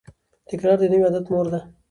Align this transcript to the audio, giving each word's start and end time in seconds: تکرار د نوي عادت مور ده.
تکرار 0.49 0.77
د 0.79 0.83
نوي 0.91 1.03
عادت 1.07 1.25
مور 1.31 1.47
ده. 1.53 1.59